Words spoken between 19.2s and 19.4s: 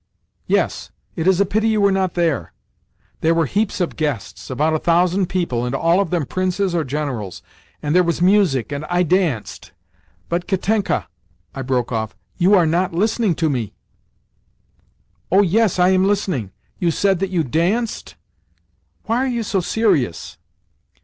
are